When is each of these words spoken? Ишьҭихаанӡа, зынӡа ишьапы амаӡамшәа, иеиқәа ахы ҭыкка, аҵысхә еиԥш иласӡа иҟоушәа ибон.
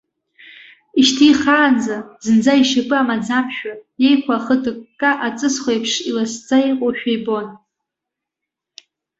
Ишьҭихаанӡа, 0.99 1.95
зынӡа 2.25 2.53
ишьапы 2.61 2.95
амаӡамшәа, 3.01 3.73
иеиқәа 4.01 4.33
ахы 4.37 4.55
ҭыкка, 4.63 5.11
аҵысхә 5.27 5.69
еиԥш 5.73 5.93
иласӡа 6.09 6.57
иҟоушәа 6.69 7.11
ибон. 7.15 7.47